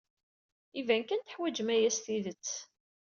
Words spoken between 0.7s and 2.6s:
Iban kan teḥwajem aya s tidet.